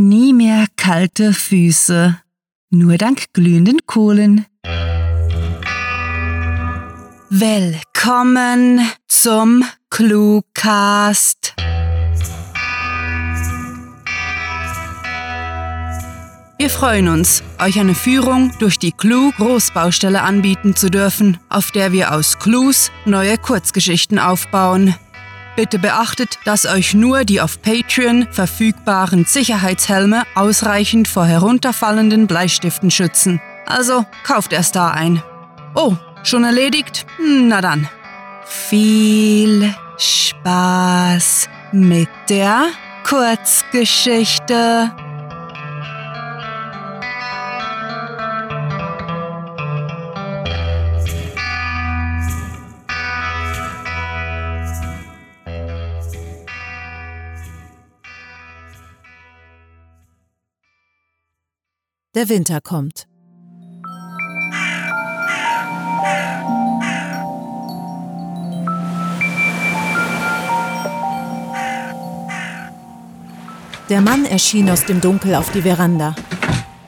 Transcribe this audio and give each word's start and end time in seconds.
Nie 0.00 0.32
mehr 0.32 0.66
kalte 0.76 1.32
Füße. 1.32 2.16
Nur 2.70 2.98
dank 2.98 3.32
glühenden 3.32 3.78
Kohlen. 3.84 4.46
Willkommen 7.30 8.80
zum 9.08 9.64
Cluecast. 9.90 11.56
Wir 16.58 16.70
freuen 16.70 17.08
uns, 17.08 17.42
euch 17.60 17.80
eine 17.80 17.96
Führung 17.96 18.52
durch 18.60 18.78
die 18.78 18.92
Clue 18.92 19.32
Großbaustelle 19.36 20.22
anbieten 20.22 20.76
zu 20.76 20.90
dürfen, 20.90 21.38
auf 21.48 21.72
der 21.72 21.90
wir 21.90 22.14
aus 22.14 22.38
Clues 22.38 22.92
neue 23.04 23.36
Kurzgeschichten 23.36 24.20
aufbauen. 24.20 24.94
Bitte 25.58 25.80
beachtet, 25.80 26.38
dass 26.44 26.66
euch 26.66 26.94
nur 26.94 27.24
die 27.24 27.40
auf 27.40 27.60
Patreon 27.60 28.28
verfügbaren 28.30 29.24
Sicherheitshelme 29.24 30.22
ausreichend 30.36 31.08
vor 31.08 31.26
herunterfallenden 31.26 32.28
Bleistiften 32.28 32.92
schützen. 32.92 33.40
Also 33.66 34.06
kauft 34.22 34.52
erst 34.52 34.76
da 34.76 34.92
ein. 34.92 35.20
Oh, 35.74 35.96
schon 36.22 36.44
erledigt? 36.44 37.06
Na 37.18 37.60
dann. 37.60 37.88
Viel 38.44 39.74
Spaß 39.96 41.48
mit 41.72 42.08
der 42.28 42.66
Kurzgeschichte. 43.02 44.92
Der 62.18 62.28
Winter 62.28 62.60
kommt. 62.60 63.06
Der 73.88 74.00
Mann 74.00 74.24
erschien 74.24 74.68
aus 74.68 74.84
dem 74.84 75.00
Dunkel 75.00 75.36
auf 75.36 75.52
die 75.52 75.62
Veranda. 75.62 76.16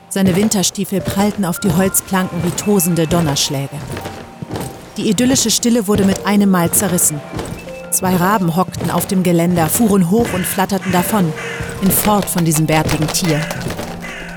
Seine 0.09 0.35
Winterstiefel 0.35 0.99
prallten 0.99 1.45
auf 1.45 1.61
die 1.61 1.71
Holzplanken 1.71 2.43
wie 2.43 2.51
tosende 2.51 3.07
Donnerschläge. 3.07 3.77
Die 4.97 5.09
idyllische 5.09 5.49
Stille 5.49 5.87
wurde 5.87 6.03
mit 6.03 6.25
einem 6.25 6.49
Mal 6.51 6.71
zerrissen. 6.71 7.21
Zwei 7.91 8.17
Raben 8.17 8.57
hockten 8.57 8.91
auf 8.91 9.07
dem 9.07 9.23
Geländer, 9.23 9.67
fuhren 9.67 10.09
hoch 10.09 10.33
und 10.33 10.45
flatterten 10.45 10.91
davon, 10.91 11.31
hinfort 11.79 12.25
von 12.25 12.43
diesem 12.43 12.65
bärtigen 12.65 13.07
Tier. 13.07 13.39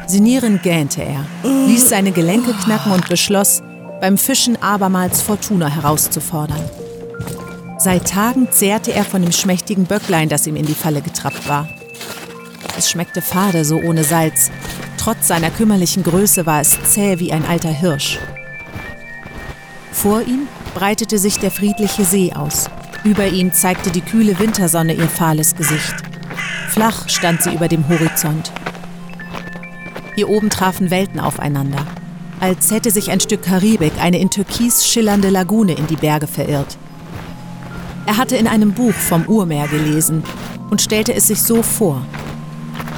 Sinnierend 0.07 0.63
gähnte 0.63 1.03
er, 1.03 1.25
ließ 1.67 1.89
seine 1.89 2.13
Gelenke 2.13 2.53
knacken 2.53 2.93
und 2.93 3.09
beschloss, 3.09 3.63
beim 4.01 4.19
Fischen 4.19 4.61
abermals 4.63 5.23
Fortuna 5.23 5.69
herauszufordern. 5.69 6.63
Seit 7.79 8.09
Tagen 8.09 8.49
zehrte 8.51 8.93
er 8.93 9.05
von 9.05 9.23
dem 9.23 9.33
schmächtigen 9.33 9.85
Böcklein, 9.85 10.29
das 10.29 10.47
ihm 10.47 10.57
in 10.57 10.67
die 10.67 10.75
Falle 10.75 11.01
getrappt 11.01 11.49
war. 11.49 11.69
Es 12.77 12.91
schmeckte 12.91 13.23
fade, 13.23 13.65
so 13.65 13.77
ohne 13.77 14.05
Salz. 14.05 14.51
Trotz 14.99 15.29
seiner 15.29 15.51
kümmerlichen 15.51 16.03
Größe 16.03 16.45
war 16.47 16.61
es 16.61 16.77
zäh 16.85 17.19
wie 17.19 17.33
ein 17.33 17.45
alter 17.47 17.71
Hirsch. 17.71 18.19
Vor 19.93 20.23
ihm 20.23 20.49
breitete 20.75 21.19
sich 21.19 21.39
der 21.39 21.51
friedliche 21.51 22.05
See 22.05 22.33
aus. 22.33 22.69
Über 23.05 23.27
ihm 23.29 23.53
zeigte 23.53 23.91
die 23.91 24.01
kühle 24.01 24.39
Wintersonne 24.39 24.95
ihr 24.95 25.09
fahles 25.09 25.55
Gesicht. 25.55 25.95
Flach 26.69 27.09
stand 27.09 27.43
sie 27.43 27.55
über 27.55 27.69
dem 27.69 27.89
Horizont. 27.89 28.51
Hier 30.15 30.29
oben 30.29 30.49
trafen 30.49 30.91
Welten 30.91 31.19
aufeinander, 31.19 31.87
als 32.39 32.71
hätte 32.71 32.91
sich 32.91 33.11
ein 33.11 33.21
Stück 33.21 33.43
Karibik, 33.43 33.93
eine 34.01 34.19
in 34.19 34.31
Türkis 34.31 34.87
schillernde 34.87 35.29
Lagune 35.29 35.73
in 35.73 35.87
die 35.89 35.97
Berge 35.97 36.29
verirrt. 36.29 36.77
Er 38.07 38.17
hatte 38.17 38.37
in 38.37 38.47
einem 38.47 38.73
Buch 38.73 38.93
vom 38.93 39.25
Urmeer 39.27 39.67
gelesen 39.67 40.23
und 40.71 40.83
stellte 40.83 41.15
es 41.15 41.27
sich 41.27 41.43
so 41.43 41.63
vor. 41.63 42.03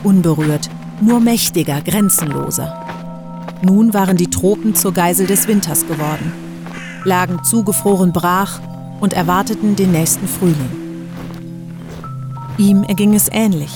Unberührt, 0.04 0.68
nur 1.00 1.20
mächtiger, 1.20 1.80
grenzenloser. 1.80 2.84
Nun 3.62 3.94
waren 3.94 4.16
die 4.16 4.28
Tropen 4.28 4.74
zur 4.74 4.92
Geisel 4.92 5.26
des 5.26 5.48
Winters 5.48 5.86
geworden, 5.86 6.32
lagen 7.04 7.42
zugefroren 7.44 8.12
brach 8.12 8.60
und 9.00 9.14
erwarteten 9.14 9.74
den 9.74 9.92
nächsten 9.92 10.28
Frühling. 10.28 10.70
Ihm 12.58 12.82
erging 12.84 13.14
es 13.14 13.28
ähnlich. 13.32 13.70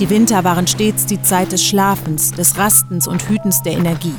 Die 0.00 0.08
Winter 0.08 0.44
waren 0.44 0.66
stets 0.66 1.04
die 1.04 1.20
Zeit 1.20 1.52
des 1.52 1.62
Schlafens, 1.62 2.30
des 2.30 2.56
Rastens 2.56 3.06
und 3.06 3.28
Hütens 3.28 3.62
der 3.62 3.74
Energie. 3.74 4.14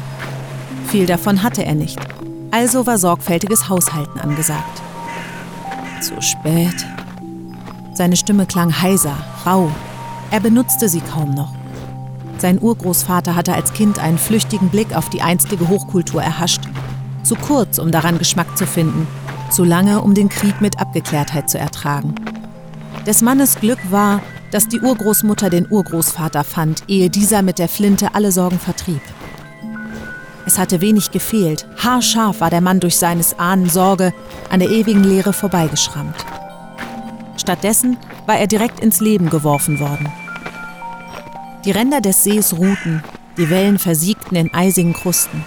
Viel 0.86 1.08
davon 1.08 1.42
hatte 1.42 1.66
er 1.66 1.74
nicht. 1.74 1.98
Also 2.52 2.86
war 2.86 3.00
sorgfältiges 3.00 3.68
Haushalten 3.68 4.20
angesagt. 4.20 4.80
Zu 6.00 6.22
spät. 6.22 6.86
Seine 7.96 8.16
Stimme 8.16 8.46
klang 8.46 8.80
heiser, 8.80 9.18
rau. 9.44 9.72
Er 10.30 10.40
benutzte 10.40 10.88
sie 10.88 11.02
kaum 11.02 11.34
noch. 11.34 11.52
Sein 12.38 12.62
Urgroßvater 12.62 13.36
hatte 13.36 13.56
als 13.56 13.74
Kind 13.74 13.98
einen 13.98 14.20
flüchtigen 14.20 14.70
Blick 14.70 14.96
auf 14.96 15.10
die 15.10 15.24
einstige 15.24 15.68
Hochkultur 15.68 16.22
erhascht. 16.22 16.62
Zu 17.24 17.34
kurz, 17.36 17.80
um 17.80 17.92
daran 17.92 18.20
Geschmack 18.20 18.56
zu 18.56 18.68
finden, 18.68 19.08
zu 19.50 19.64
lange, 19.64 20.02
um 20.02 20.14
den 20.14 20.30
Krieg 20.30 20.62
mit 20.62 20.80
Abgeklärtheit 20.80 21.50
zu 21.50 21.58
ertragen. 21.58 22.14
Des 23.08 23.24
Mannes 23.24 23.56
Glück 23.56 23.80
war, 23.90 24.22
dass 24.52 24.68
die 24.68 24.82
Urgroßmutter 24.82 25.50
den 25.50 25.66
Urgroßvater 25.70 26.44
fand, 26.44 26.84
ehe 26.88 27.10
dieser 27.10 27.42
mit 27.42 27.58
der 27.58 27.70
Flinte 27.70 28.14
alle 28.14 28.32
Sorgen 28.32 28.60
vertrieb. 28.60 29.02
Es 30.46 30.58
hatte 30.58 30.82
wenig 30.82 31.12
gefehlt, 31.12 31.66
haarscharf 31.78 32.42
war 32.42 32.50
der 32.50 32.62
Mann 32.62 32.80
durch 32.80 32.98
seines 32.98 33.40
Ahnen 33.40 33.70
Sorge 33.70 34.14
an 34.50 34.60
der 34.60 34.70
ewigen 34.70 35.04
Leere 35.04 35.34
vorbeigeschrammt. 35.34 36.26
Stattdessen 37.38 37.98
war 38.26 38.38
er 38.38 38.48
direkt 38.48 38.80
ins 38.80 39.00
Leben 39.00 39.30
geworfen 39.30 39.80
worden. 39.80 40.12
Die 41.64 41.72
Ränder 41.72 42.02
des 42.02 42.24
Sees 42.24 42.58
ruhten, 42.58 43.04
die 43.38 43.50
Wellen 43.50 43.80
versiegten 43.80 44.36
in 44.36 44.54
eisigen 44.54 44.94
Krusten. 44.94 45.44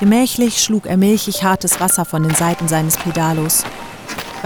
Gemächlich 0.00 0.62
schlug 0.62 0.86
er 0.86 0.98
milchig 0.98 1.42
hartes 1.42 1.80
Wasser 1.80 2.04
von 2.04 2.22
den 2.22 2.34
Seiten 2.34 2.68
seines 2.68 2.96
Pedalos 2.98 3.64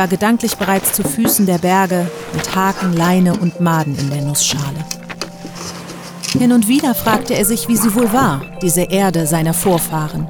war 0.01 0.09
gedanklich 0.09 0.57
bereits 0.57 0.95
zu 0.95 1.03
Füßen 1.03 1.45
der 1.45 1.59
Berge 1.59 2.11
mit 2.33 2.57
Haken, 2.57 2.95
Leine 2.95 3.35
und 3.35 3.61
Maden 3.61 3.95
in 3.99 4.09
der 4.09 4.23
Nussschale. 4.23 4.83
Hin 6.33 6.53
und 6.53 6.69
wieder 6.69 6.95
fragte 6.95 7.35
er 7.35 7.45
sich, 7.45 7.69
wie 7.69 7.77
sie 7.77 7.95
wohl 7.95 8.11
war, 8.11 8.41
diese 8.63 8.81
Erde 8.81 9.27
seiner 9.27 9.53
Vorfahren. 9.53 10.27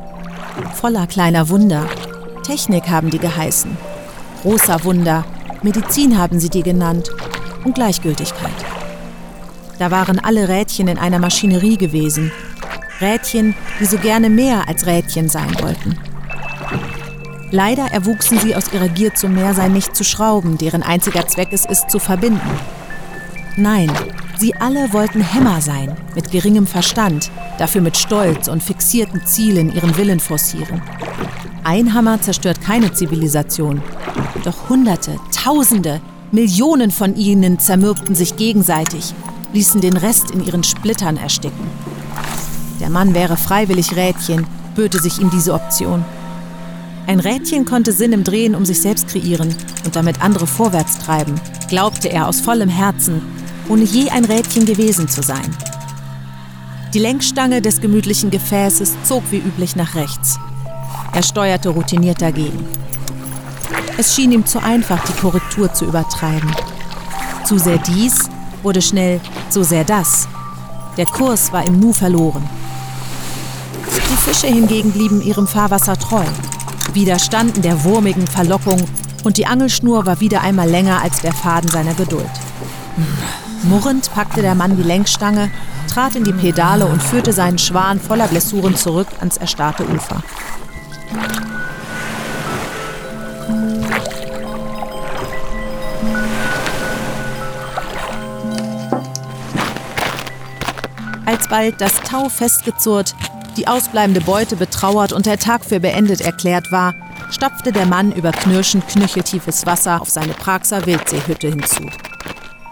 Voller 0.75 1.07
kleiner 1.07 1.49
Wunder. 1.51 1.87
Technik 2.43 2.89
haben 2.89 3.11
die 3.11 3.21
geheißen. 3.21 3.77
Großer 4.43 4.83
Wunder. 4.83 5.25
Medizin 5.63 6.19
haben 6.19 6.41
sie 6.41 6.51
die 6.51 6.65
genannt. 6.65 7.09
Und 7.65 7.77
Gleichgültigkeit. 7.77 8.51
Da 9.79 9.93
waren 9.93 10.19
alle 10.19 10.49
Rädchen 10.49 10.89
in 10.89 10.99
einer 10.99 11.21
Maschinerie 11.21 11.77
gewesen. 11.77 12.33
Rädchen, 13.01 13.55
die 13.79 13.85
so 13.85 13.99
gerne 13.99 14.31
mehr 14.31 14.67
als 14.67 14.85
Rädchen 14.87 15.29
sein 15.29 15.55
wollten. 15.61 15.97
Leider 17.53 17.87
erwuchsen 17.91 18.39
sie 18.39 18.55
aus 18.55 18.73
ihrer 18.73 18.89
Gier 18.89 19.15
zum 19.15 19.35
Mehrsein 19.35 19.73
nicht 19.73 19.97
zu 19.97 20.05
schrauben, 20.05 20.57
deren 20.57 20.83
einziger 20.83 21.27
Zweck 21.27 21.49
es 21.53 21.65
ist, 21.65 21.91
zu 21.91 21.99
verbinden. 21.99 22.41
Nein, 23.57 23.91
sie 24.39 24.55
alle 24.55 24.93
wollten 24.93 25.21
Hämmer 25.21 25.61
sein, 25.61 25.97
mit 26.15 26.31
geringem 26.31 26.67
Verstand, 26.67 27.31
dafür 27.59 27.81
mit 27.81 27.97
Stolz 27.97 28.47
und 28.47 28.63
fixierten 28.63 29.27
Zielen 29.27 29.75
ihren 29.75 29.97
Willen 29.97 30.21
forcieren. 30.21 30.81
Ein 31.65 31.93
Hammer 31.93 32.21
zerstört 32.23 32.61
keine 32.63 32.93
Zivilisation. 32.93 33.83
Doch 34.45 34.69
Hunderte, 34.69 35.17
Tausende, 35.35 36.01
Millionen 36.31 36.93
von 36.93 37.17
ihnen 37.17 37.59
zermürbten 37.59 38.15
sich 38.15 38.37
gegenseitig, 38.37 39.13
ließen 39.53 39.81
den 39.81 39.97
Rest 39.97 40.31
in 40.31 40.47
ihren 40.47 40.63
Splittern 40.63 41.17
ersticken. 41.17 41.67
Der 42.79 42.89
Mann 42.89 43.15
wäre 43.15 43.37
freiwillig 43.37 43.97
Rädchen, 43.97 44.47
böte 44.77 45.01
sich 45.01 45.21
ihm 45.21 45.31
diese 45.31 45.53
Option. 45.53 46.05
Ein 47.11 47.19
Rädchen 47.19 47.65
konnte 47.65 47.93
Sinn 47.93 48.13
im 48.13 48.23
Drehen 48.23 48.55
um 48.55 48.65
sich 48.65 48.81
selbst 48.81 49.09
kreieren 49.09 49.53
und 49.85 49.97
damit 49.97 50.23
andere 50.23 50.47
vorwärts 50.47 50.97
treiben, 50.97 51.35
glaubte 51.69 52.09
er 52.09 52.29
aus 52.29 52.41
vollem 52.41 52.69
Herzen, 52.69 53.21
ohne 53.69 53.83
je 53.83 54.11
ein 54.11 54.25
Rädchen 54.25 54.65
gewesen 54.65 55.09
zu 55.09 55.21
sein. 55.21 55.51
Die 56.95 57.01
Lenkstange 57.01 57.63
des 57.63 57.81
gemütlichen 57.81 58.31
Gefäßes 58.31 58.93
zog 59.03 59.25
wie 59.33 59.39
üblich 59.39 59.75
nach 59.75 59.97
rechts. 59.97 60.39
Er 61.13 61.25
steuerte 61.25 61.71
routiniert 61.71 62.23
dagegen. 62.23 62.65
Es 63.99 64.15
schien 64.15 64.31
ihm 64.31 64.47
zu 64.47 64.63
einfach, 64.63 65.03
die 65.03 65.21
Korrektur 65.21 65.75
zu 65.75 65.87
übertreiben. 65.87 66.55
Zu 67.45 67.59
sehr 67.59 67.79
dies 67.79 68.31
wurde 68.63 68.83
schnell 68.83 69.21
zu 69.49 69.65
sehr 69.65 69.83
das. 69.83 70.29
Der 70.97 71.07
Kurs 71.07 71.53
war 71.53 71.67
im 71.67 71.81
Nu 71.81 71.93
verloren. 71.93 72.49
Die 73.97 74.17
Fische 74.17 74.47
hingegen 74.47 74.93
blieben 74.93 75.21
ihrem 75.21 75.49
Fahrwasser 75.49 75.97
treu 75.97 76.23
widerstanden 76.95 77.63
der 77.63 77.85
wurmigen 77.85 78.27
Verlockung 78.27 78.83
und 79.25 79.37
die 79.37 79.47
Angelschnur 79.47 80.07
war 80.07 80.21
wieder 80.21 80.43
einmal 80.43 80.69
länger 80.69 81.03
als 81.03 81.21
der 81.21 81.33
Faden 81.33 81.71
seiner 81.71 81.95
Geduld. 81.95 82.31
Murrend 83.65 84.11
packte 84.15 84.43
der 84.43 84.55
Mann 84.55 84.77
die 84.77 84.83
Lenkstange, 84.83 85.51
trat 85.93 86.17
in 86.17 86.25
die 86.25 86.33
Pedale 86.33 86.87
und 86.87 87.03
führte 87.03 87.33
seinen 87.33 87.59
Schwan 87.59 88.01
voller 88.01 88.29
Blessuren 88.29 88.77
zurück 88.77 89.09
ans 89.21 89.37
erstarrte 89.37 89.85
Ufer. 89.89 90.23
Alsbald 101.27 101.81
das 101.81 101.95
Tau 102.03 102.29
festgezurrt, 102.29 103.15
die 103.57 103.69
ausbleibende 103.69 104.21
Beute 104.21 104.57
betrauert 104.57 105.13
und 105.13 105.27
der 105.27 105.39
Tag 105.39 105.65
für 105.65 105.81
beendet 105.81 106.21
erklärt 106.21 106.73
war, 106.73 106.95
stapfte 107.31 107.73
der 107.73 107.87
Mann 107.87 108.13
über 108.13 108.33
knirschend 108.33 108.87
knöcheltiefes 108.89 109.67
Wasser 109.67 110.01
auf 110.01 110.09
seine 110.09 110.33
Praxer 110.33 110.87
Wildseehütte 110.87 111.49
hinzu. 111.49 111.85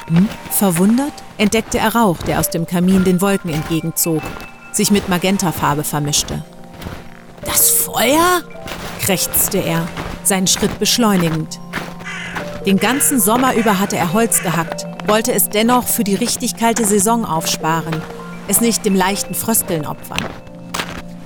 Hm? 0.09 0.29
Verwundert 0.51 1.13
entdeckte 1.37 1.79
er 1.79 1.95
Rauch, 1.95 2.19
der 2.19 2.41
aus 2.41 2.51
dem 2.51 2.67
Kamin 2.67 3.05
den 3.05 3.21
Wolken 3.21 3.53
entgegenzog, 3.53 4.23
sich 4.73 4.91
mit 4.91 5.09
Magentafarbe 5.09 5.85
vermischte. 5.85 6.43
Das 7.45 7.71
Feuer? 7.71 8.43
krächzte 9.01 9.59
er, 9.59 9.87
seinen 10.25 10.47
Schritt 10.47 10.79
beschleunigend. 10.79 11.61
Den 12.67 12.79
ganzen 12.79 13.21
Sommer 13.21 13.55
über 13.55 13.79
hatte 13.79 13.97
er 13.97 14.13
Holz 14.13 14.43
gehackt, 14.43 14.87
wollte 15.07 15.33
es 15.33 15.49
dennoch 15.49 15.87
für 15.87 16.05
die 16.05 16.15
richtig 16.15 16.57
kalte 16.57 16.85
Saison 16.85 17.25
aufsparen, 17.25 18.03
es 18.49 18.61
nicht 18.61 18.85
dem 18.85 18.95
leichten 18.95 19.35
Frösteln 19.35 19.87
opfern. 19.87 20.28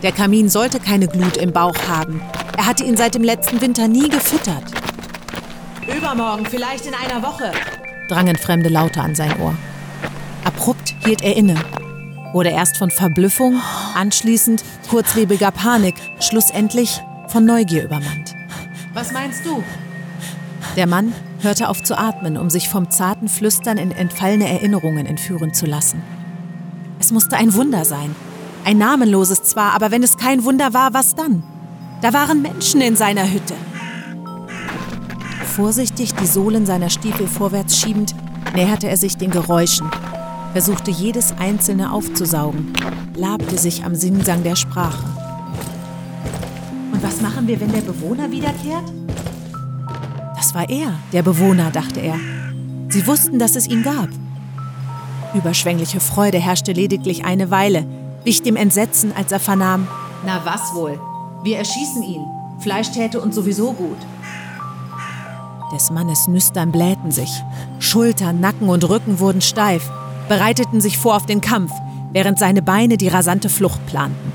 Der 0.02 0.10
Kamin 0.10 0.48
sollte 0.48 0.80
keine 0.80 1.06
Glut 1.06 1.36
im 1.36 1.52
Bauch 1.52 1.76
haben. 1.88 2.20
Er 2.56 2.66
hatte 2.66 2.82
ihn 2.82 2.96
seit 2.96 3.14
dem 3.14 3.22
letzten 3.22 3.60
Winter 3.60 3.86
nie 3.86 4.08
gefüttert. 4.08 4.64
Übermorgen, 5.96 6.44
vielleicht 6.46 6.86
in 6.86 6.94
einer 6.94 7.22
Woche, 7.22 7.52
drangen 8.08 8.36
fremde 8.36 8.68
Laute 8.68 9.00
an 9.00 9.14
sein 9.14 9.40
Ohr. 9.40 9.54
Abrupt 10.44 10.94
hielt 11.04 11.22
er 11.22 11.36
inne, 11.36 11.54
wurde 12.32 12.50
erst 12.50 12.78
von 12.78 12.90
Verblüffung, 12.90 13.60
anschließend 13.94 14.64
kurzlebiger 14.90 15.52
Panik, 15.52 15.94
schlussendlich 16.20 17.00
von 17.28 17.44
Neugier 17.44 17.84
übermannt. 17.84 18.34
Was 18.94 19.12
meinst 19.12 19.46
du? 19.46 19.62
Der 20.76 20.86
Mann 20.86 21.12
hörte 21.40 21.68
auf 21.68 21.82
zu 21.82 21.96
atmen, 21.96 22.36
um 22.36 22.50
sich 22.50 22.68
vom 22.68 22.90
zarten 22.90 23.28
Flüstern 23.28 23.78
in 23.78 23.92
entfallene 23.92 24.48
Erinnerungen 24.48 25.06
entführen 25.06 25.54
zu 25.54 25.66
lassen. 25.66 26.02
Es 26.98 27.12
musste 27.12 27.36
ein 27.36 27.54
Wunder 27.54 27.84
sein. 27.84 28.14
Ein 28.64 28.78
namenloses 28.78 29.42
zwar, 29.42 29.74
aber 29.74 29.90
wenn 29.90 30.02
es 30.02 30.16
kein 30.16 30.44
Wunder 30.44 30.72
war, 30.72 30.94
was 30.94 31.14
dann? 31.14 31.42
Da 32.00 32.12
waren 32.12 32.42
Menschen 32.42 32.80
in 32.80 32.96
seiner 32.96 33.30
Hütte. 33.30 33.54
Vorsichtig 35.56 36.14
die 36.14 36.26
Sohlen 36.26 36.64
seiner 36.64 36.88
Stiefel 36.88 37.26
vorwärts 37.26 37.78
schiebend, 37.78 38.14
näherte 38.54 38.88
er 38.88 38.96
sich 38.96 39.16
den 39.16 39.30
Geräuschen, 39.30 39.90
versuchte 40.52 40.90
jedes 40.90 41.34
einzelne 41.38 41.92
aufzusaugen, 41.92 42.72
labte 43.14 43.58
sich 43.58 43.84
am 43.84 43.94
Singsang 43.94 44.42
der 44.42 44.56
Sprache. 44.56 45.04
Und 46.92 47.02
was 47.02 47.20
machen 47.20 47.46
wir, 47.46 47.60
wenn 47.60 47.72
der 47.72 47.80
Bewohner 47.80 48.30
wiederkehrt? 48.30 48.84
Das 50.36 50.54
war 50.54 50.68
er, 50.68 50.94
der 51.12 51.22
Bewohner, 51.22 51.70
dachte 51.70 52.00
er. 52.00 52.18
Sie 52.88 53.06
wussten, 53.06 53.38
dass 53.38 53.56
es 53.56 53.66
ihn 53.66 53.82
gab. 53.82 54.08
Überschwängliche 55.34 56.00
Freude 56.00 56.38
herrschte 56.38 56.72
lediglich 56.72 57.24
eine 57.24 57.50
Weile, 57.50 57.86
wich 58.24 58.42
dem 58.42 58.56
Entsetzen, 58.56 59.12
als 59.14 59.32
er 59.32 59.40
vernahm: 59.40 59.86
Na 60.24 60.40
was 60.44 60.74
wohl? 60.74 60.98
Wir 61.42 61.58
erschießen 61.58 62.02
ihn. 62.02 62.24
Fleisch 62.60 62.90
täte 62.92 63.20
uns 63.20 63.34
sowieso 63.34 63.72
gut. 63.72 63.98
Des 65.72 65.90
Mannes 65.90 66.28
Nüstern 66.28 66.70
blähten 66.70 67.10
sich. 67.10 67.30
Schultern, 67.78 68.40
Nacken 68.40 68.68
und 68.68 68.88
Rücken 68.88 69.18
wurden 69.18 69.40
steif, 69.40 69.90
bereiteten 70.28 70.80
sich 70.80 70.98
vor 70.98 71.16
auf 71.16 71.26
den 71.26 71.40
Kampf, 71.40 71.72
während 72.12 72.38
seine 72.38 72.62
Beine 72.62 72.96
die 72.96 73.08
rasante 73.08 73.48
Flucht 73.48 73.84
planten. 73.86 74.32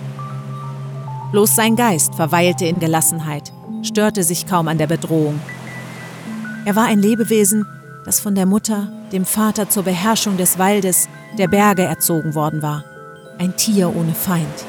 Bloß 1.32 1.56
sein 1.56 1.76
Geist 1.76 2.16
verweilte 2.16 2.66
in 2.66 2.80
Gelassenheit, 2.80 3.54
störte 3.84 4.24
sich 4.24 4.48
kaum 4.48 4.68
an 4.68 4.78
der 4.78 4.88
Bedrohung. 4.88 5.40
Er 6.66 6.76
war 6.76 6.86
ein 6.86 7.00
Lebewesen, 7.00 7.66
das 8.04 8.20
von 8.20 8.34
der 8.34 8.46
Mutter, 8.46 8.88
dem 9.12 9.26
Vater 9.26 9.70
zur 9.70 9.84
Beherrschung 9.84 10.38
des 10.38 10.58
Waldes, 10.58 11.08
der 11.38 11.48
Berge 11.48 11.84
erzogen 11.84 12.34
worden 12.34 12.62
war. 12.62 12.84
Ein 13.40 13.56
Tier 13.56 13.96
ohne 13.96 14.14
Feind. 14.14 14.66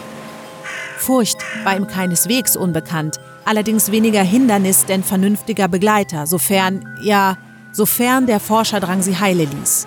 Furcht 0.98 1.38
war 1.64 1.76
ihm 1.76 1.86
keineswegs 1.86 2.56
unbekannt, 2.56 3.18
allerdings 3.44 3.90
weniger 3.90 4.22
Hindernis 4.22 4.84
denn 4.84 5.02
vernünftiger 5.02 5.68
Begleiter, 5.68 6.26
sofern, 6.26 6.84
ja, 7.02 7.38
sofern 7.72 8.26
der 8.26 8.40
Forscherdrang 8.40 9.00
sie 9.00 9.18
heile 9.18 9.44
ließ. 9.44 9.86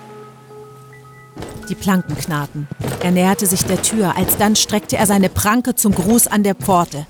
Die 1.70 1.76
Planken 1.76 2.18
knarrten. 2.18 2.68
Er 3.04 3.12
näherte 3.12 3.46
sich 3.46 3.64
der 3.66 3.82
Tür, 3.82 4.16
alsdann 4.18 4.56
streckte 4.56 4.98
er 4.98 5.06
seine 5.06 5.30
Pranke 5.30 5.76
zum 5.76 5.94
Gruß 5.94 6.28
an 6.28 6.44
der 6.44 6.56
Pforte. 6.56 7.06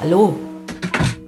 Hallo. 0.00 0.38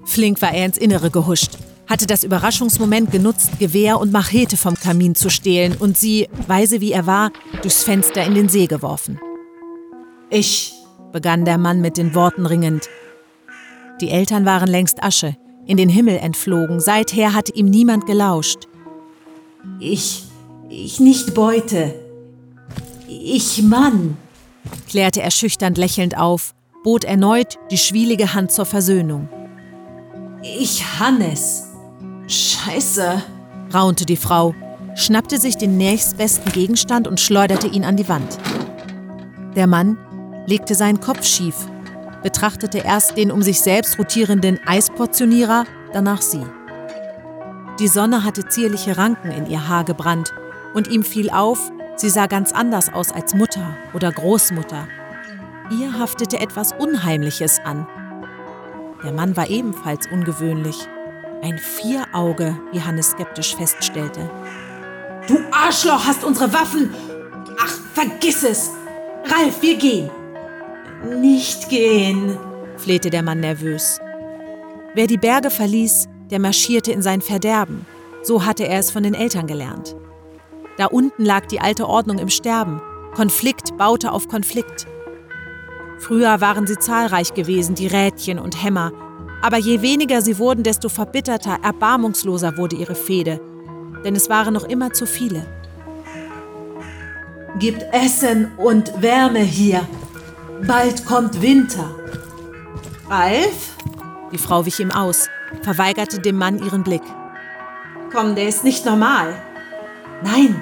Flink 0.05 0.43
war 0.43 0.53
er 0.53 0.67
ins 0.67 0.77
Innere 0.77 1.11
gehuscht, 1.11 1.57
hatte 1.93 2.07
das 2.07 2.25
Überraschungsmoment 2.25 3.13
genutzt, 3.13 3.59
Gewehr 3.59 4.01
und 4.01 4.13
Machete 4.13 4.57
vom 4.57 4.77
Kamin 4.77 5.15
zu 5.15 5.29
stehlen 5.29 5.77
und 5.79 5.99
sie, 5.99 6.27
weise 6.47 6.81
wie 6.81 6.91
er 6.91 7.07
war, 7.07 7.31
durchs 7.61 7.83
Fenster 7.83 8.25
in 8.25 8.35
den 8.35 8.49
See 8.49 8.67
geworfen. 8.67 9.21
Ich, 10.31 10.73
begann 11.13 11.45
der 11.45 11.59
Mann 11.59 11.83
mit 11.83 11.99
den 11.99 12.15
Worten 12.15 12.47
ringend, 12.47 12.89
die 14.01 14.09
Eltern 14.09 14.47
waren 14.47 14.71
längst 14.71 15.03
Asche, 15.03 15.37
in 15.67 15.77
den 15.77 15.91
Himmel 15.91 16.17
entflogen, 16.17 16.81
seither 16.81 17.35
hatte 17.35 17.55
ihm 17.55 17.67
niemand 17.67 18.07
gelauscht. 18.07 18.69
Ich, 19.79 20.25
ich 20.71 20.99
nicht 20.99 21.35
Beute. 21.35 21.95
Ich 23.07 23.63
Mann, 23.63 24.17
klärte 24.89 25.21
er 25.21 25.31
schüchtern 25.31 25.75
lächelnd 25.75 26.17
auf, 26.17 26.55
bot 26.85 27.05
erneut 27.05 27.59
die 27.71 27.77
schwielige 27.77 28.33
Hand 28.33 28.51
zur 28.51 28.65
Versöhnung. 28.65 29.29
Ich 30.43 30.99
Hannes. 30.99 31.72
Scheiße, 32.65 33.21
raunte 33.75 34.07
die 34.07 34.17
Frau, 34.17 34.55
schnappte 34.95 35.39
sich 35.39 35.57
den 35.57 35.79
nächstbesten 35.79 36.53
Gegenstand 36.53 37.09
und 37.09 37.19
schleuderte 37.19 37.67
ihn 37.67 37.85
an 37.85 37.97
die 37.97 38.09
Wand. 38.09 38.39
Der 39.57 39.67
Mann 39.67 39.99
legte 40.47 40.77
seinen 40.77 41.01
Kopf 41.01 41.25
schief, 41.25 41.57
betrachtete 42.23 42.79
erst 42.79 43.17
den 43.17 43.33
um 43.33 43.43
sich 43.43 43.61
selbst 43.61 43.99
rotierenden 43.99 44.61
Eisportionierer, 44.65 45.65
danach 45.93 46.23
sie. 46.23 46.47
Die 47.81 47.89
Sonne 47.89 48.23
hatte 48.23 48.47
zierliche 48.47 48.97
Ranken 48.97 49.33
in 49.33 49.47
ihr 49.51 49.67
Haar 49.67 49.83
gebrannt 49.83 50.33
und 50.73 50.87
ihm 50.87 51.03
fiel 51.03 51.31
auf, 51.31 51.73
sie 51.97 52.11
sah 52.11 52.27
ganz 52.27 52.53
anders 52.53 52.93
aus 52.93 53.11
als 53.11 53.35
Mutter 53.35 53.77
oder 53.93 54.13
Großmutter. 54.13 54.87
Ihr 55.81 55.99
haftete 55.99 56.39
etwas 56.39 56.71
Unheimliches 56.79 57.59
an. 57.65 57.89
Der 59.03 59.11
Mann 59.11 59.37
war 59.37 59.51
ebenfalls 59.51 60.07
ungewöhnlich. 60.13 60.87
Ein 61.43 61.59
Vierauge, 61.59 62.57
wie 62.71 62.81
Hannes 62.81 63.11
skeptisch 63.11 63.57
feststellte. 63.57 64.31
Du 65.27 65.39
Arschloch, 65.51 66.07
hast 66.07 66.23
unsere 66.23 66.53
Waffen! 66.53 66.95
Ach, 67.59 67.79
vergiss 67.95 68.45
es! 68.45 68.71
Ralf, 69.25 69.61
wir 69.61 69.77
gehen! 69.77 70.09
Nicht 71.21 71.69
gehen, 71.69 72.39
flehte 72.77 73.11
der 73.11 73.25
Mann 73.25 73.41
nervös. 73.41 73.99
Wer 74.95 75.09
die 75.09 75.17
Berge 75.17 75.51
verließ, 75.51 76.07
der 76.31 76.39
marschierte 76.39 76.93
in 76.93 77.03
sein 77.03 77.21
Verderben. 77.21 77.87
So 78.23 78.45
hatte 78.45 78.69
er 78.69 78.79
es 78.79 78.93
von 78.93 79.03
den 79.03 79.15
Eltern 79.15 79.49
gelernt. 79.49 79.97
Da 80.77 80.87
unten 80.87 81.25
lag 81.25 81.47
die 81.47 81.61
alte 81.61 81.89
Ordnung 81.89 82.19
im 82.19 82.29
Sterben. 82.29 82.81
Konflikt 83.17 83.77
baute 83.77 84.13
auf 84.13 84.29
Konflikt. 84.29 84.87
Früher 85.99 86.41
waren 86.41 86.69
sie 86.69 86.79
zahlreich 86.79 87.35
gewesen, 87.35 87.75
die 87.75 87.89
Rädchen 87.89 88.39
und 88.39 88.63
Hämmer. 88.63 88.93
Aber 89.43 89.59
je 89.59 89.83
weniger 89.83 90.23
sie 90.23 90.39
wurden, 90.39 90.63
desto 90.63 90.89
verbitterter, 90.89 91.59
erbarmungsloser 91.63 92.57
wurde 92.57 92.77
ihre 92.77 92.95
Fehde. 92.95 93.41
Denn 94.05 94.15
es 94.15 94.31
waren 94.31 94.55
noch 94.55 94.65
immer 94.65 94.93
zu 94.93 95.07
viele. 95.07 95.45
Gibt 97.59 97.85
Essen 97.93 98.53
und 98.57 99.03
Wärme 99.03 99.41
hier, 99.41 99.87
Bald 100.67 101.05
kommt 101.05 101.43
Winter. 101.43 101.91
Ralf? 103.11 103.77
Die 104.31 104.39
Frau 104.39 104.65
wich 104.65 104.81
ihm 104.81 104.91
aus, 104.91 105.29
verweigerte 105.63 106.21
dem 106.21 106.39
Mann 106.39 106.59
ihren 106.65 106.85
Blick. 106.85 107.03
Komm, 108.13 108.35
der 108.37 108.49
ist 108.49 108.65
nicht 108.65 108.87
normal. 108.87 109.35
Nein, 110.23 110.59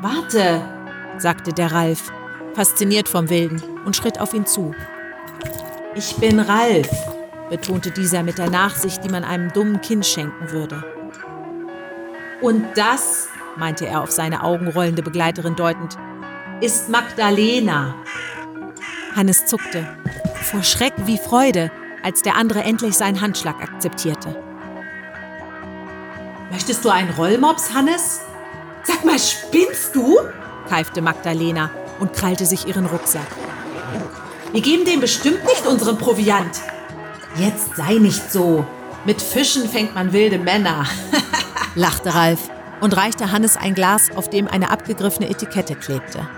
warte, 0.00 0.62
sagte 1.18 1.52
der 1.52 1.72
Ralf, 1.72 2.12
fasziniert 2.54 3.08
vom 3.08 3.28
Wilden, 3.28 3.60
und 3.84 3.96
schritt 3.96 4.20
auf 4.20 4.32
ihn 4.34 4.46
zu. 4.46 4.74
Ich 5.94 6.14
bin 6.16 6.38
Ralf, 6.38 6.88
betonte 7.50 7.90
dieser 7.90 8.22
mit 8.22 8.38
der 8.38 8.48
Nachsicht, 8.48 9.04
die 9.04 9.08
man 9.08 9.24
einem 9.24 9.52
dummen 9.52 9.80
Kind 9.80 10.06
schenken 10.06 10.50
würde. 10.50 10.82
Und 12.40 12.64
das, 12.76 13.28
meinte 13.56 13.86
er 13.86 14.02
auf 14.02 14.10
seine 14.10 14.42
augenrollende 14.42 15.02
Begleiterin 15.02 15.56
deutend, 15.56 15.98
ist 16.60 16.88
Magdalena. 16.88 17.94
Hannes 19.14 19.46
zuckte, 19.46 19.86
vor 20.42 20.62
Schreck 20.62 20.94
wie 21.04 21.18
Freude, 21.18 21.70
als 22.02 22.22
der 22.22 22.36
andere 22.36 22.62
endlich 22.62 22.96
seinen 22.96 23.20
Handschlag 23.20 23.60
akzeptierte. 23.62 24.34
Möchtest 26.50 26.84
du 26.84 26.88
einen 26.88 27.10
Rollmops, 27.10 27.74
Hannes? 27.74 28.20
Sag 28.84 29.04
mal, 29.04 29.18
spinnst 29.18 29.94
du? 29.94 30.16
keifte 30.68 31.02
Magdalena 31.02 31.70
und 31.98 32.12
krallte 32.12 32.46
sich 32.46 32.66
ihren 32.66 32.86
Rucksack. 32.86 33.26
Wir 34.52 34.60
geben 34.60 34.84
dem 34.84 35.00
bestimmt 35.00 35.44
nicht 35.44 35.66
unseren 35.66 35.98
Proviant. 35.98 36.60
Jetzt 37.36 37.76
sei 37.76 37.94
nicht 37.94 38.32
so. 38.32 38.66
Mit 39.04 39.22
Fischen 39.22 39.68
fängt 39.68 39.94
man 39.94 40.12
wilde 40.12 40.38
Männer, 40.38 40.84
lachte 41.74 42.14
Ralf 42.14 42.50
und 42.80 42.96
reichte 42.96 43.32
Hannes 43.32 43.56
ein 43.56 43.74
Glas, 43.74 44.10
auf 44.14 44.28
dem 44.28 44.46
eine 44.46 44.70
abgegriffene 44.70 45.30
Etikette 45.30 45.74
klebte. 45.74 46.28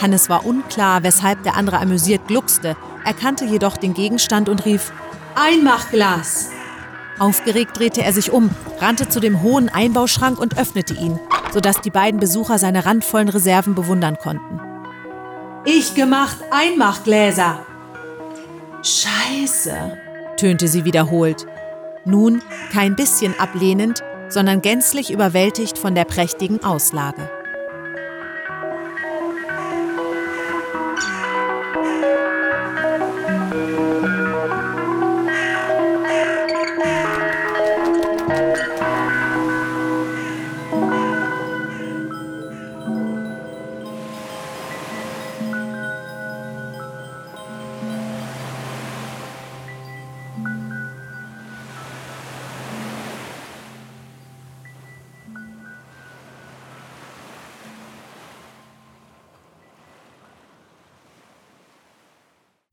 Hannes 0.00 0.28
war 0.28 0.44
unklar, 0.44 1.02
weshalb 1.02 1.42
der 1.42 1.56
andere 1.56 1.78
amüsiert 1.78 2.26
gluckste, 2.28 2.76
erkannte 3.04 3.44
jedoch 3.44 3.76
den 3.76 3.94
Gegenstand 3.94 4.48
und 4.48 4.64
rief 4.64 4.92
Einmachglas. 5.34 6.50
Aufgeregt 7.18 7.78
drehte 7.78 8.02
er 8.02 8.12
sich 8.12 8.32
um, 8.32 8.50
rannte 8.80 9.08
zu 9.08 9.20
dem 9.20 9.42
hohen 9.42 9.68
Einbauschrank 9.68 10.38
und 10.38 10.58
öffnete 10.58 10.94
ihn, 10.94 11.18
sodass 11.52 11.80
die 11.80 11.90
beiden 11.90 12.18
Besucher 12.18 12.58
seine 12.58 12.86
randvollen 12.86 13.28
Reserven 13.28 13.74
bewundern 13.74 14.18
konnten. 14.18 14.60
Ich 15.64 15.94
gemacht 15.94 16.36
Einmachgläser. 16.50 17.64
Scheiße, 18.86 19.96
tönte 20.36 20.68
sie 20.68 20.84
wiederholt. 20.84 21.46
Nun 22.04 22.42
kein 22.70 22.96
bisschen 22.96 23.34
ablehnend, 23.40 24.02
sondern 24.28 24.60
gänzlich 24.60 25.10
überwältigt 25.10 25.78
von 25.78 25.94
der 25.94 26.04
prächtigen 26.04 26.62
Auslage. 26.62 27.30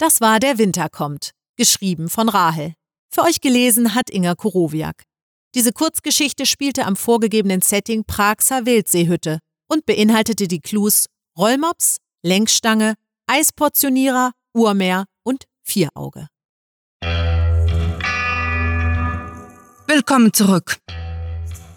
Das 0.02 0.20
war 0.20 0.40
Der 0.40 0.58
Winter 0.58 0.90
kommt, 0.90 1.30
geschrieben 1.58 2.10
von 2.10 2.28
Rahel. 2.28 2.74
Für 3.14 3.22
euch 3.22 3.40
gelesen 3.40 3.94
hat 3.94 4.10
Inga 4.10 4.34
Korowiak. 4.34 5.04
Diese 5.54 5.72
Kurzgeschichte 5.72 6.48
spielte 6.48 6.88
am 6.88 6.96
vorgegebenen 6.96 7.62
Setting 7.62 8.04
Praxer 8.04 8.66
Wildseehütte 8.66 9.38
und 9.68 9.86
beinhaltete 9.86 10.48
die 10.48 10.60
Clues 10.60 11.06
Rollmops, 11.38 11.98
Lenkstange, 12.24 12.96
Eisportionierer, 13.28 14.32
Urmeer 14.56 15.06
und 15.22 15.44
Vierauge. 15.62 16.30
Willkommen 19.86 20.34
zurück. 20.34 20.80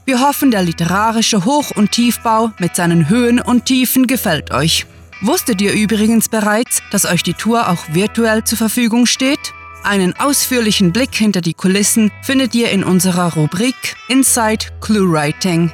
Wir 0.07 0.27
hoffen, 0.27 0.51
der 0.51 0.63
literarische 0.63 1.45
Hoch- 1.45 1.73
und 1.77 1.93
Tiefbau 1.93 2.53
mit 2.59 2.75
seinen 2.75 3.11
Höhen 3.11 3.39
und 3.39 3.67
Tiefen 3.67 4.07
gefällt 4.07 4.51
euch. 4.51 4.87
Wusstet 5.27 5.63
ihr 5.63 5.73
übrigens 5.73 6.29
bereits, 6.29 6.83
dass 6.91 7.07
euch 7.07 7.23
die 7.23 7.33
Tour 7.33 7.71
auch 7.71 7.83
virtuell 7.93 8.45
zur 8.45 8.59
Verfügung 8.59 9.07
steht? 9.07 9.55
Einen 9.83 10.15
ausführlichen 10.19 10.93
Blick 10.93 11.15
hinter 11.15 11.41
die 11.41 11.55
Kulissen 11.55 12.13
findet 12.23 12.55
ihr 12.55 12.71
in 12.71 12.85
unserer 12.85 13.33
Rubrik 13.33 13.75
Inside 14.09 14.67
Clue 14.83 15.11
Writing. 15.11 15.73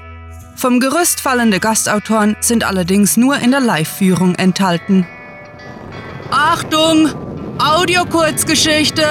Vom 0.54 0.78
Gerüst 0.78 1.20
fallende 1.20 1.58
Gastautoren 1.58 2.36
sind 2.38 2.62
allerdings 2.62 3.16
nur 3.16 3.38
in 3.38 3.50
der 3.50 3.58
Live-Führung 3.58 4.36
enthalten. 4.36 5.04
Achtung! 6.30 7.10
Audiokurzgeschichte! 7.58 9.04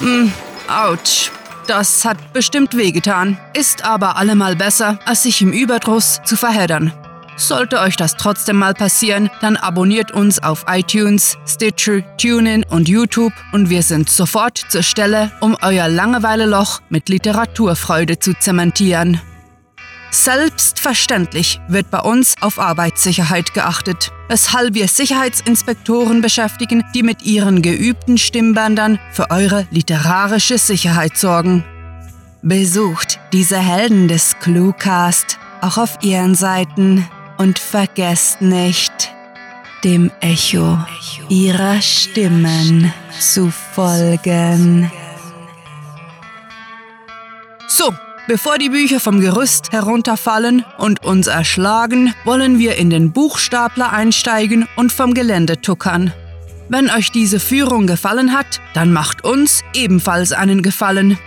Hm, 0.00 0.32
ouch. 0.68 1.30
Das 1.66 2.06
hat 2.06 2.32
bestimmt 2.32 2.74
wehgetan, 2.78 3.38
ist 3.52 3.84
aber 3.84 4.16
allemal 4.16 4.56
besser, 4.56 4.98
als 5.04 5.24
sich 5.24 5.42
im 5.42 5.52
Überdruss 5.52 6.22
zu 6.24 6.36
verheddern. 6.36 6.94
Sollte 7.36 7.80
euch 7.80 7.96
das 7.96 8.16
trotzdem 8.16 8.56
mal 8.56 8.74
passieren, 8.74 9.28
dann 9.40 9.56
abonniert 9.56 10.12
uns 10.12 10.42
auf 10.42 10.66
iTunes, 10.68 11.36
Stitcher, 11.46 12.02
TuneIn 12.16 12.64
und 12.70 12.88
YouTube 12.88 13.32
und 13.52 13.70
wir 13.70 13.82
sind 13.82 14.08
sofort 14.08 14.58
zur 14.68 14.82
Stelle, 14.82 15.32
um 15.40 15.56
euer 15.60 15.88
Langeweileloch 15.88 16.80
mit 16.90 17.08
Literaturfreude 17.08 18.18
zu 18.18 18.34
zementieren. 18.34 19.20
Selbstverständlich 20.12 21.60
wird 21.66 21.90
bei 21.90 21.98
uns 21.98 22.36
auf 22.40 22.60
Arbeitssicherheit 22.60 23.52
geachtet, 23.52 24.12
weshalb 24.28 24.74
wir 24.74 24.86
Sicherheitsinspektoren 24.86 26.20
beschäftigen, 26.20 26.84
die 26.94 27.02
mit 27.02 27.24
ihren 27.24 27.62
geübten 27.62 28.16
Stimmbändern 28.16 29.00
für 29.10 29.32
eure 29.32 29.66
literarische 29.72 30.56
Sicherheit 30.58 31.16
sorgen. 31.16 31.64
Besucht 32.42 33.18
diese 33.32 33.58
Helden 33.58 34.06
des 34.06 34.38
Cluecast 34.38 35.40
auch 35.60 35.78
auf 35.78 35.98
ihren 36.02 36.36
Seiten 36.36 37.08
und 37.38 37.58
vergesst 37.58 38.40
nicht, 38.40 39.12
dem 39.84 40.10
Echo 40.20 40.78
ihrer 41.28 41.80
Stimmen 41.82 42.92
zu 43.18 43.50
folgen. 43.50 44.90
So, 47.68 47.92
bevor 48.28 48.58
die 48.58 48.70
Bücher 48.70 49.00
vom 49.00 49.20
Gerüst 49.20 49.72
herunterfallen 49.72 50.64
und 50.78 51.04
uns 51.04 51.26
erschlagen, 51.26 52.14
wollen 52.24 52.58
wir 52.58 52.76
in 52.76 52.88
den 52.88 53.12
Buchstapler 53.12 53.92
einsteigen 53.92 54.66
und 54.76 54.92
vom 54.92 55.12
Gelände 55.12 55.60
tuckern. 55.60 56.12
Wenn 56.68 56.88
euch 56.90 57.10
diese 57.10 57.40
Führung 57.40 57.86
gefallen 57.86 58.32
hat, 58.32 58.60
dann 58.72 58.92
macht 58.92 59.22
uns 59.24 59.62
ebenfalls 59.74 60.32
einen 60.32 60.62
Gefallen. 60.62 61.18